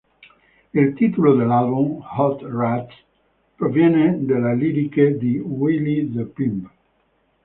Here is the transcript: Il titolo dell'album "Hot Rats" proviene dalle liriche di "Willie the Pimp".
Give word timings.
Il 0.73 0.95
titolo 0.95 1.35
dell'album 1.35 2.01
"Hot 2.17 2.41
Rats" 2.41 2.91
proviene 3.55 4.25
dalle 4.25 4.55
liriche 4.55 5.15
di 5.15 5.37
"Willie 5.37 6.09
the 6.11 6.23
Pimp". 6.23 6.67